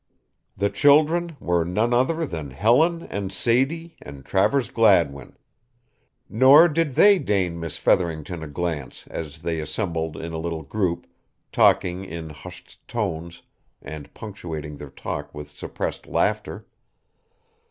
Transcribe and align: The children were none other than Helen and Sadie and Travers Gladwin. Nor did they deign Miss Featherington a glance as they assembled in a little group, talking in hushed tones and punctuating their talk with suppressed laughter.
The 0.57 0.71
children 0.71 1.37
were 1.39 1.63
none 1.63 1.93
other 1.93 2.25
than 2.25 2.49
Helen 2.49 3.03
and 3.11 3.31
Sadie 3.31 3.97
and 4.01 4.25
Travers 4.25 4.71
Gladwin. 4.71 5.37
Nor 6.27 6.69
did 6.69 6.95
they 6.95 7.19
deign 7.19 7.59
Miss 7.59 7.77
Featherington 7.77 8.41
a 8.41 8.47
glance 8.47 9.05
as 9.11 9.43
they 9.43 9.59
assembled 9.59 10.17
in 10.17 10.33
a 10.33 10.39
little 10.39 10.63
group, 10.63 11.05
talking 11.51 12.03
in 12.03 12.31
hushed 12.31 12.79
tones 12.87 13.43
and 13.79 14.11
punctuating 14.15 14.77
their 14.77 14.89
talk 14.89 15.35
with 15.35 15.51
suppressed 15.51 16.07
laughter. 16.07 16.65